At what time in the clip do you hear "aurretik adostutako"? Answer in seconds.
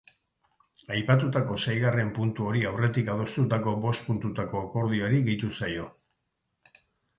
2.71-3.75